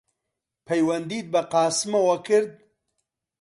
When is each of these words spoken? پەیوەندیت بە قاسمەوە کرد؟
پەیوەندیت 0.65 1.27
بە 1.33 1.41
قاسمەوە 1.51 2.15
کرد؟ 2.27 2.51